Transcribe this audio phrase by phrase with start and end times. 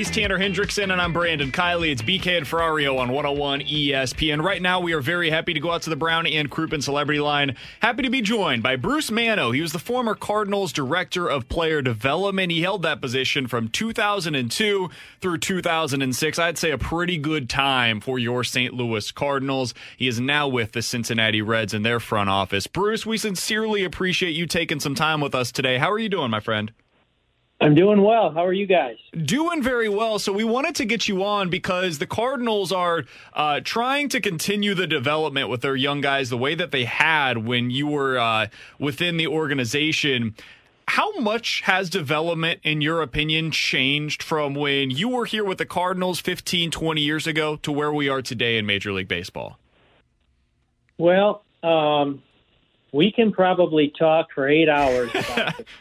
[0.00, 1.92] He's Tanner Hendrickson, and I'm Brandon Kiley.
[1.92, 4.42] It's BK and Ferrario on 101 ESPN.
[4.42, 7.20] Right now, we are very happy to go out to the Brown and Crouppen Celebrity
[7.20, 7.54] Line.
[7.82, 9.50] Happy to be joined by Bruce Manno.
[9.50, 12.50] He was the former Cardinals Director of Player Development.
[12.50, 14.88] He held that position from 2002
[15.20, 16.38] through 2006.
[16.38, 18.72] I'd say a pretty good time for your St.
[18.72, 19.74] Louis Cardinals.
[19.98, 22.66] He is now with the Cincinnati Reds in their front office.
[22.66, 25.76] Bruce, we sincerely appreciate you taking some time with us today.
[25.76, 26.72] How are you doing, my friend?
[27.62, 28.30] I'm doing well.
[28.30, 28.96] How are you guys?
[29.12, 30.18] Doing very well.
[30.18, 34.74] So we wanted to get you on because the Cardinals are uh, trying to continue
[34.74, 38.46] the development with their young guys the way that they had when you were uh,
[38.78, 40.34] within the organization.
[40.88, 45.66] How much has development, in your opinion, changed from when you were here with the
[45.66, 49.58] Cardinals 15, 20 years ago to where we are today in Major League Baseball?
[50.96, 52.22] Well, um,
[52.90, 55.66] we can probably talk for eight hours about it.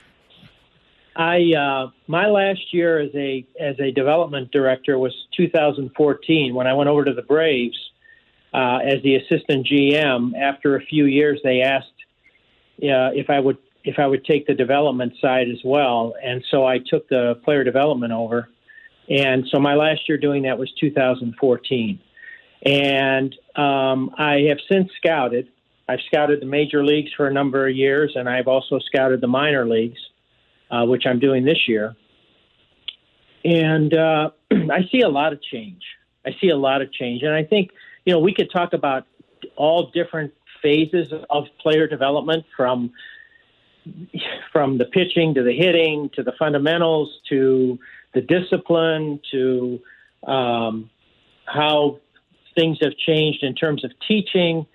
[1.19, 6.73] I uh, my last year as a as a development director was 2014 when I
[6.73, 7.77] went over to the Braves
[8.53, 10.31] uh, as the assistant GM.
[10.39, 11.87] After a few years, they asked
[12.81, 16.65] uh, if I would if I would take the development side as well, and so
[16.65, 18.49] I took the player development over.
[19.09, 21.99] And so my last year doing that was 2014,
[22.65, 25.49] and um, I have since scouted.
[25.89, 29.27] I've scouted the major leagues for a number of years, and I've also scouted the
[29.27, 29.99] minor leagues
[30.69, 31.95] uh, which I'm doing this year.
[33.43, 35.81] And uh, I see a lot of change.
[36.25, 37.23] I see a lot of change.
[37.23, 37.71] And I think,
[38.05, 39.05] you know, we could talk about
[39.55, 42.91] all different phases of player development from
[44.51, 47.79] from the pitching to the hitting to the fundamentals to
[48.13, 49.79] the discipline to
[50.27, 50.89] um,
[51.45, 51.99] how
[52.55, 54.65] things have changed in terms of teaching.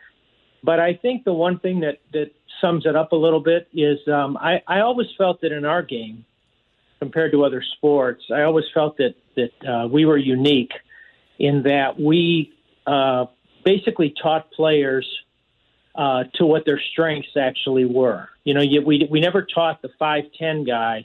[0.65, 2.31] But I think the one thing that, that
[2.63, 5.83] sums it up a little bit is um, I, I always felt that in our
[5.83, 6.25] game,
[7.01, 10.73] compared to other sports, I always felt that that uh, we were unique
[11.39, 12.55] in that we
[12.87, 13.27] uh,
[13.63, 15.07] basically taught players
[15.97, 18.29] uh, to what their strengths actually were.
[18.45, 21.05] You know, you, we we never taught the five ten guy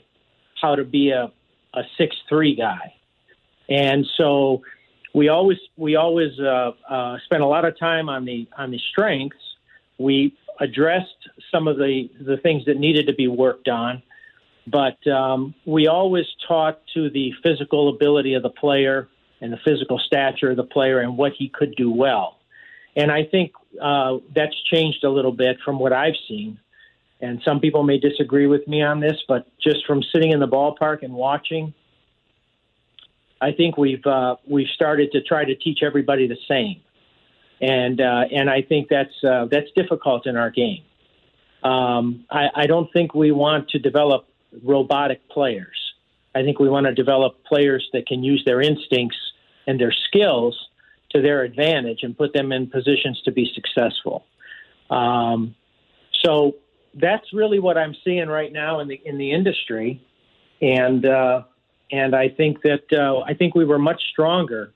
[0.62, 1.30] how to be a
[1.74, 2.94] a six three guy,
[3.68, 4.62] and so
[5.14, 8.80] we always we always uh, uh, spent a lot of time on the on the
[8.90, 9.36] strengths.
[10.00, 14.02] We addressed some of the, the things that needed to be worked on,
[14.66, 19.08] but um, we always taught to the physical ability of the player
[19.42, 22.38] and the physical stature of the player and what he could do well.
[22.96, 26.58] And I think uh, that's changed a little bit from what I've seen.
[27.20, 30.48] And some people may disagree with me on this, but just from sitting in the
[30.48, 31.74] ballpark and watching,
[33.42, 36.80] I think we've uh, we've started to try to teach everybody the same
[37.60, 40.82] and uh, and I think that's uh, that's difficult in our game.
[41.62, 44.26] Um, I, I don't think we want to develop
[44.62, 45.76] robotic players.
[46.34, 49.18] I think we want to develop players that can use their instincts
[49.66, 50.56] and their skills
[51.10, 54.24] to their advantage and put them in positions to be successful.
[54.90, 55.54] Um,
[56.24, 56.56] so
[56.94, 60.02] that's really what I'm seeing right now in the in the industry,
[60.62, 61.42] and uh,
[61.92, 64.72] and I think that uh, I think we were much stronger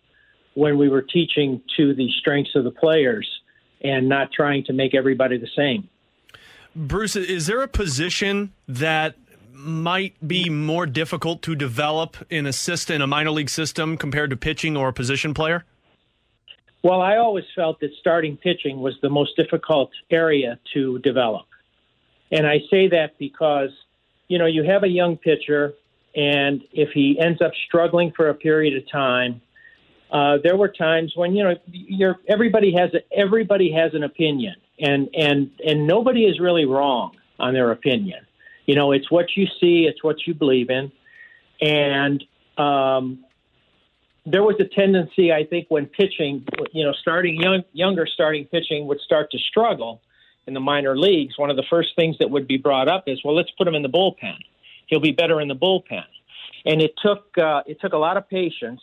[0.55, 3.29] when we were teaching to the strengths of the players
[3.83, 5.89] and not trying to make everybody the same.
[6.75, 9.15] Bruce, is there a position that
[9.53, 14.31] might be more difficult to develop in a system, in a minor league system, compared
[14.31, 15.65] to pitching or a position player?
[16.83, 21.47] Well, I always felt that starting pitching was the most difficult area to develop.
[22.31, 23.71] And I say that because,
[24.29, 25.75] you know, you have a young pitcher
[26.15, 29.41] and if he ends up struggling for a period of time,
[30.14, 34.55] uh, there were times when you know you're, everybody has a, everybody has an opinion,
[34.78, 38.25] and and and nobody is really wrong on their opinion.
[38.64, 40.93] You know, it's what you see, it's what you believe in,
[41.61, 42.22] and
[42.56, 43.25] um,
[44.25, 48.87] there was a tendency, I think, when pitching, you know, starting young, younger starting pitching
[48.87, 50.00] would start to struggle
[50.46, 51.37] in the minor leagues.
[51.37, 53.75] One of the first things that would be brought up is, well, let's put him
[53.75, 54.38] in the bullpen.
[54.87, 56.05] He'll be better in the bullpen.
[56.67, 58.81] And it took uh, it took a lot of patience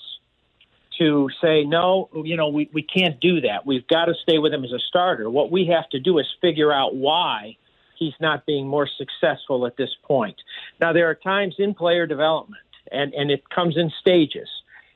[1.01, 3.65] to say, no, you know, we, we can't do that.
[3.65, 5.29] We've got to stay with him as a starter.
[5.29, 7.57] What we have to do is figure out why
[7.97, 10.35] he's not being more successful at this point.
[10.79, 12.61] Now, there are times in player development,
[12.91, 14.47] and, and it comes in stages.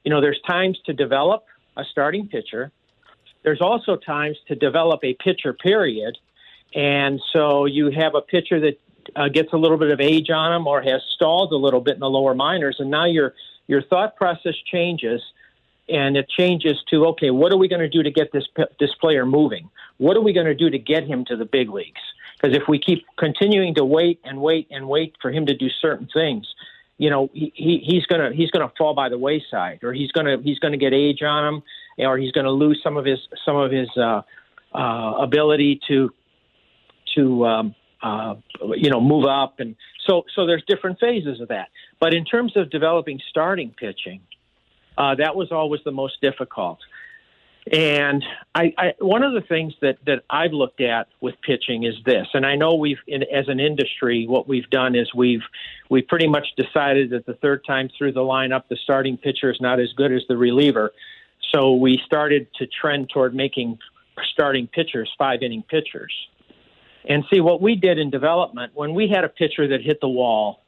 [0.03, 2.71] You know, there's times to develop a starting pitcher.
[3.43, 6.17] There's also times to develop a pitcher, period.
[6.75, 8.79] And so you have a pitcher that
[9.15, 11.95] uh, gets a little bit of age on him or has stalled a little bit
[11.95, 13.33] in the lower minors, and now your
[13.67, 15.21] your thought process changes
[15.87, 18.45] and it changes to okay, what are we going to do to get this
[18.79, 19.69] this player moving?
[19.97, 22.01] What are we going to do to get him to the big leagues?
[22.35, 25.67] Because if we keep continuing to wait and wait and wait for him to do
[25.81, 26.45] certain things,
[26.97, 30.37] you know, he, he he's gonna he's gonna fall by the wayside, or he's gonna
[30.41, 31.63] he's gonna get age on him,
[31.97, 34.21] or he's gonna lose some of his some of his uh,
[34.73, 36.09] uh, ability to
[37.15, 38.35] to um, uh,
[38.75, 39.75] you know move up, and
[40.07, 41.69] so so there's different phases of that.
[41.99, 44.21] But in terms of developing starting pitching,
[44.97, 46.79] uh, that was always the most difficult.
[47.71, 51.95] And I, I, one of the things that, that I've looked at with pitching is
[52.05, 55.41] this, and I know we've, in, as an industry, what we've done is we've
[55.89, 59.59] we pretty much decided that the third time through the lineup, the starting pitcher is
[59.59, 60.91] not as good as the reliever.
[61.53, 63.79] So we started to trend toward making
[64.31, 66.13] starting pitchers five inning pitchers.
[67.07, 70.09] And see what we did in development when we had a pitcher that hit the
[70.09, 70.61] wall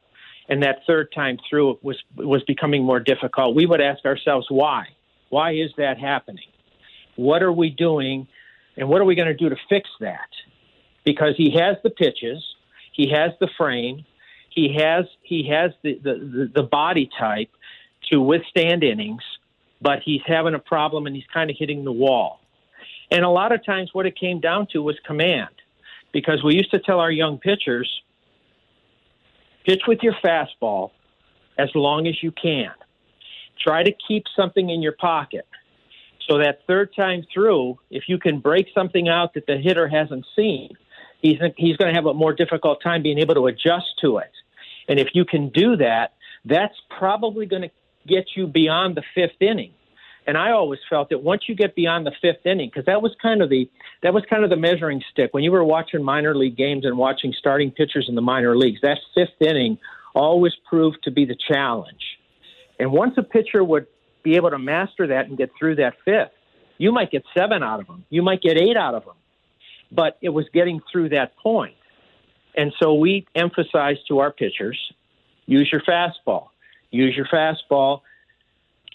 [0.48, 3.54] and that third time through was was becoming more difficult.
[3.54, 4.86] We would ask ourselves why.
[5.30, 6.48] Why is that happening?
[7.16, 8.28] What are we doing,
[8.76, 10.28] and what are we going to do to fix that?
[11.04, 12.42] Because he has the pitches,
[12.92, 14.04] he has the frame,
[14.48, 17.50] he has he has the the, the body type
[18.10, 19.22] to withstand innings,
[19.82, 22.40] but he's having a problem and he's kind of hitting the wall.
[23.10, 25.54] And a lot of times, what it came down to was command,
[26.12, 27.90] because we used to tell our young pitchers
[29.68, 30.92] Pitch with your fastball
[31.58, 32.70] as long as you can.
[33.60, 35.46] Try to keep something in your pocket.
[36.26, 40.24] So that third time through, if you can break something out that the hitter hasn't
[40.34, 40.70] seen,
[41.20, 44.32] he's he's going to have a more difficult time being able to adjust to it.
[44.88, 46.14] And if you can do that,
[46.46, 47.70] that's probably going to
[48.06, 49.74] get you beyond the fifth inning.
[50.28, 53.16] And I always felt that once you get beyond the fifth inning, because that was
[53.20, 53.68] kind of the
[54.02, 56.98] that was kind of the measuring stick when you were watching minor league games and
[56.98, 58.78] watching starting pitchers in the minor leagues.
[58.82, 59.78] That fifth inning
[60.14, 62.18] always proved to be the challenge.
[62.78, 63.86] And once a pitcher would
[64.22, 66.32] be able to master that and get through that fifth,
[66.76, 68.04] you might get seven out of them.
[68.10, 69.16] You might get eight out of them.
[69.90, 71.74] But it was getting through that point.
[72.54, 74.78] And so we emphasized to our pitchers
[75.46, 76.48] use your fastball.
[76.90, 78.02] Use your fastball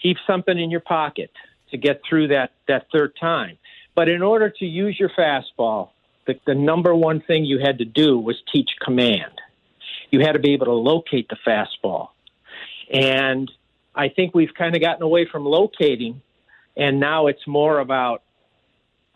[0.04, 1.30] keep something in your pocket
[1.70, 3.56] to get through that, that third time.
[3.96, 5.90] But in order to use your fastball,
[6.26, 9.40] the, the number one thing you had to do was teach command.
[10.10, 12.08] You had to be able to locate the fastball.
[12.92, 13.50] And
[13.94, 16.20] I think we've kind of gotten away from locating,
[16.76, 18.22] and now it's more about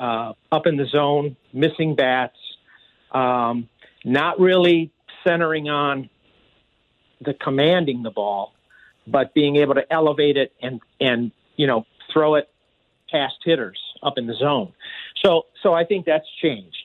[0.00, 2.38] uh, up in the zone, missing bats,
[3.12, 3.68] um,
[4.04, 4.90] not really
[5.26, 6.08] centering on
[7.20, 8.54] the commanding the ball,
[9.10, 12.48] but being able to elevate it and and you know throw it
[13.10, 14.72] past hitters up in the zone.
[15.24, 16.76] So so I think that's changed.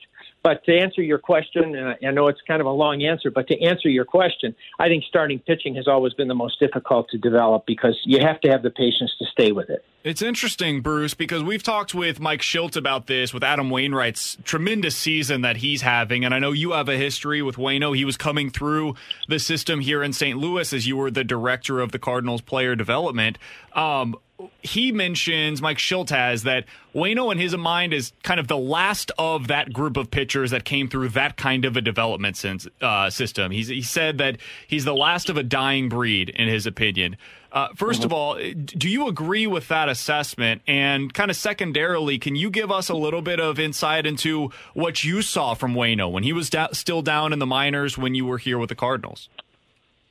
[0.42, 3.48] But to answer your question, and I know it's kind of a long answer, but
[3.48, 7.18] to answer your question, I think starting pitching has always been the most difficult to
[7.18, 9.82] develop because you have to have the patience to stay with it.
[10.04, 14.94] It's interesting, Bruce, because we've talked with Mike Shildt about this with Adam Wainwright's tremendous
[14.94, 16.26] season that he's having.
[16.26, 17.96] And I know you have a history with Wayno.
[17.96, 18.96] He was coming through
[19.28, 20.38] the system here in St.
[20.38, 23.38] Louis as you were the director of the Cardinals player development.
[23.72, 24.14] Um,
[24.62, 29.10] he mentions Mike Shildt has that Wayno in his mind is kind of the last
[29.18, 32.44] of that group of pitchers that came through that kind of a development
[32.82, 33.52] uh, system.
[33.52, 37.16] He's, he said that he's the last of a dying breed in his opinion.
[37.54, 38.04] Uh, 1st mm-hmm.
[38.04, 40.60] of all, do you agree with that assessment?
[40.66, 45.04] And kind of secondarily, can you give us a little bit of insight into what
[45.04, 48.26] you saw from Wayno when he was da- still down in the minors when you
[48.26, 49.28] were here with the Cardinals?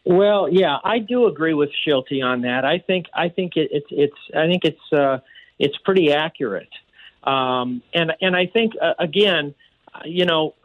[0.06, 2.64] Well, yeah, I do agree with Shilty on that.
[2.64, 5.20] I think I think it, it's it's I think it's uh,
[5.60, 6.70] it's pretty accurate,
[7.24, 9.56] um, and and I think uh, again,
[10.04, 10.56] you know,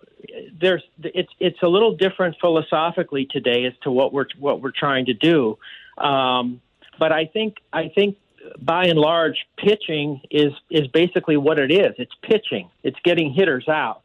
[0.60, 5.06] there's it's it's a little different philosophically today as to what we're what we're trying
[5.06, 5.56] to do.
[5.98, 6.60] Um,
[6.98, 8.16] but I think I think
[8.60, 11.94] by and large, pitching is is basically what it is.
[11.98, 12.70] It's pitching.
[12.82, 14.02] It's getting hitters out.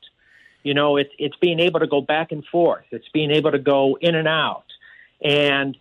[0.64, 2.86] You know, it's it's being able to go back and forth.
[2.92, 4.66] It's being able to go in and out.
[5.24, 5.78] And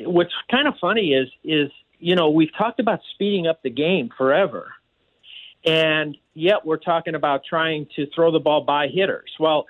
[0.00, 4.10] what's kind of funny is is you know we've talked about speeding up the game
[4.16, 4.72] forever,
[5.64, 9.30] and yet we're talking about trying to throw the ball by hitters.
[9.38, 9.66] Well,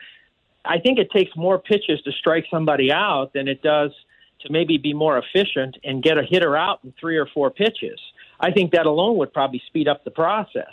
[0.64, 3.92] I think it takes more pitches to strike somebody out than it does
[4.42, 8.00] to maybe be more efficient and get a hitter out in three or four pitches.
[8.38, 10.72] I think that alone would probably speed up the process.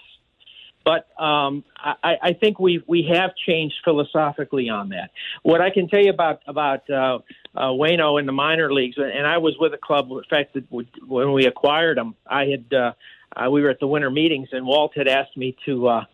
[0.87, 5.11] But um, I, I think we we have changed philosophically on that.
[5.43, 7.19] What I can tell you about about uh,
[7.53, 10.09] uh, Wayno in the minor leagues, and I was with the club.
[10.09, 10.63] In fact, that
[11.05, 12.93] when we acquired him, I had uh,
[13.35, 16.05] uh, we were at the winter meetings, and Walt had asked me to uh,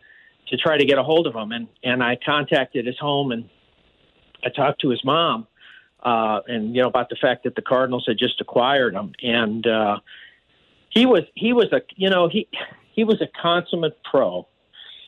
[0.48, 3.48] to try to get a hold of him, and and I contacted his home, and
[4.44, 5.46] I talked to his mom,
[6.04, 9.66] uh, and you know about the fact that the Cardinals had just acquired him, and
[9.66, 9.98] uh,
[10.90, 12.48] he was he was a you know he
[12.92, 14.46] he was a consummate pro.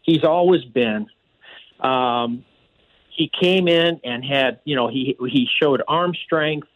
[0.02, 1.06] He's always been.
[1.80, 2.44] Um,
[3.10, 6.68] he came in and had you know he he showed arm strength.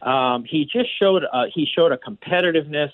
[0.00, 2.92] Um, he just showed uh, he showed a competitiveness.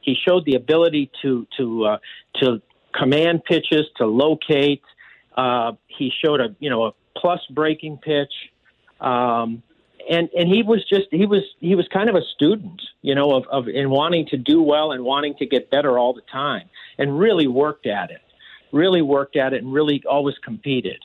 [0.00, 1.98] He showed the ability to to uh,
[2.40, 4.82] to command pitches, to locate.
[5.36, 8.32] Uh, he showed a you know a plus breaking pitch.
[9.00, 9.62] Um,
[10.08, 13.34] and and he was just he was he was kind of a student, you know,
[13.34, 16.68] of, of in wanting to do well and wanting to get better all the time,
[16.96, 18.22] and really worked at it,
[18.72, 20.98] really worked at it, and really always competed.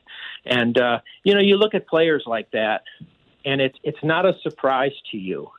[0.46, 2.84] And uh, you know, you look at players like that,
[3.44, 5.50] and it's it's not a surprise to you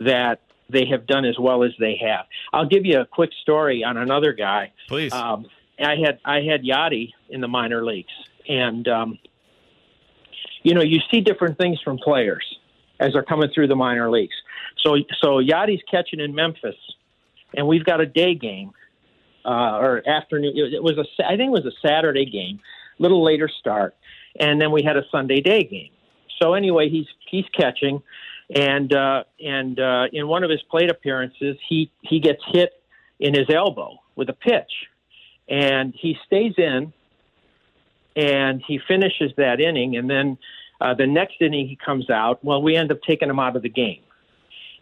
[0.00, 2.26] that they have done as well as they have.
[2.52, 4.72] I'll give you a quick story on another guy.
[4.88, 5.12] Please.
[5.12, 5.46] Um,
[5.78, 8.12] I had I had Yadi in the minor leagues,
[8.48, 9.18] and um,
[10.62, 12.44] you know, you see different things from players
[13.00, 14.34] as they're coming through the minor leagues.
[14.84, 16.76] So, so Yadi's catching in Memphis,
[17.56, 18.72] and we've got a day game
[19.44, 20.52] uh, or afternoon.
[20.54, 22.60] It was a, I think it was a Saturday game,
[22.98, 23.96] little later start,
[24.38, 25.90] and then we had a Sunday day game.
[26.40, 28.02] So anyway, he's he's catching,
[28.54, 32.72] and uh, and uh, in one of his plate appearances, he he gets hit
[33.18, 34.72] in his elbow with a pitch,
[35.48, 36.92] and he stays in,
[38.16, 40.38] and he finishes that inning, and then
[40.80, 42.42] uh, the next inning he comes out.
[42.44, 44.00] Well, we end up taking him out of the game.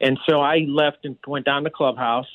[0.00, 2.28] And so I left and went down to the clubhouse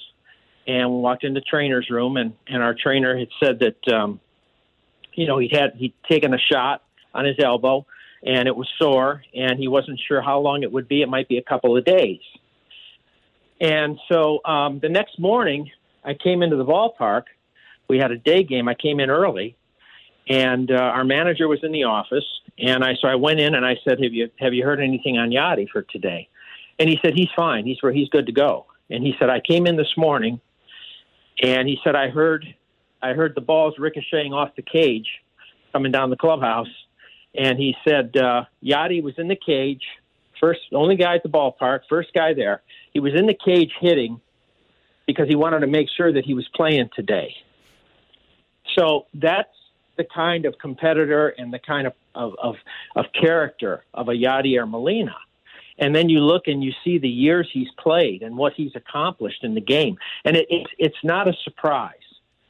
[0.67, 4.19] and walked into trainer's room and, and our trainer had said that um,
[5.13, 7.85] you know, he'd had he'd taken a shot on his elbow
[8.25, 11.01] and it was sore and he wasn't sure how long it would be.
[11.01, 12.21] It might be a couple of days.
[13.61, 15.71] And so um, the next morning
[16.03, 17.23] I came into the ballpark.
[17.87, 18.67] We had a day game.
[18.67, 19.55] I came in early
[20.27, 22.25] and uh, our manager was in the office
[22.59, 25.17] and I so I went in and I said, "Have you have you heard anything
[25.17, 26.29] on Yadi for today?"
[26.79, 27.65] And he said, "He's fine.
[27.65, 30.39] He's where he's good to go." And he said, "I came in this morning,
[31.41, 32.45] and he said I heard
[33.01, 35.07] I heard the balls ricocheting off the cage
[35.71, 36.67] coming down the clubhouse,
[37.35, 39.83] and he said uh, Yadi was in the cage,
[40.39, 42.61] first only guy at the ballpark, first guy there.
[42.93, 44.21] He was in the cage hitting
[45.07, 47.35] because he wanted to make sure that he was playing today.
[48.77, 49.49] So that's
[49.97, 52.55] the kind of competitor and the kind of, of, of,
[52.95, 55.15] of character of a Yadier Molina.
[55.77, 59.43] And then you look and you see the years he's played and what he's accomplished
[59.43, 59.97] in the game.
[60.23, 61.93] And it, it's, it's not a surprise.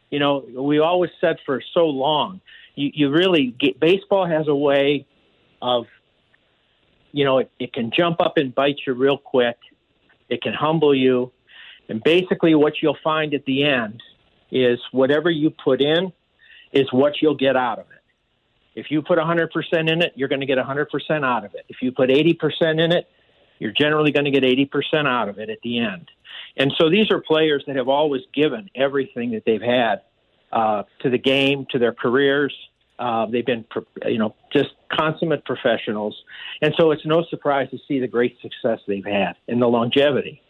[0.09, 2.41] You know, we always said for so long,
[2.75, 5.05] you, you really get, baseball has a way
[5.61, 5.85] of,
[7.11, 9.57] you know, it, it can jump up and bite you real quick.
[10.29, 11.31] It can humble you.
[11.89, 14.01] And basically, what you'll find at the end
[14.51, 16.11] is whatever you put in,
[16.73, 18.01] is what you'll get out of it.
[18.75, 19.47] If you put 100%
[19.91, 20.87] in it, you're going to get 100%
[21.23, 21.65] out of it.
[21.69, 23.07] If you put 80% in it,
[23.59, 26.09] you're generally going to get 80% out of it at the end.
[26.57, 30.01] And so these are players that have always given everything that they've had
[30.51, 32.53] uh, to the game, to their careers.
[32.97, 33.65] Uh, they've been,
[34.05, 36.15] you know, just consummate professionals.
[36.61, 40.41] And so it's no surprise to see the great success they've had and the longevity.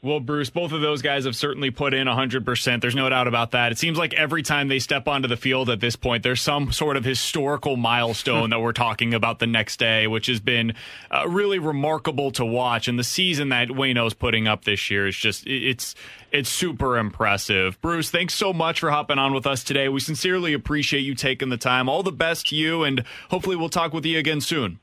[0.00, 2.80] Well, Bruce, both of those guys have certainly put in 100%.
[2.80, 3.72] There's no doubt about that.
[3.72, 6.70] It seems like every time they step onto the field at this point, there's some
[6.70, 10.74] sort of historical milestone that we're talking about the next day, which has been
[11.10, 12.86] uh, really remarkable to watch.
[12.86, 15.96] And the season that Wayno's putting up this year is just, it's,
[16.30, 17.80] it's super impressive.
[17.80, 19.88] Bruce, thanks so much for hopping on with us today.
[19.88, 21.88] We sincerely appreciate you taking the time.
[21.88, 24.78] All the best to you, and hopefully we'll talk with you again soon.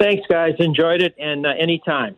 [0.00, 0.54] Thanks, guys.
[0.58, 2.16] Enjoyed it, and uh, anytime.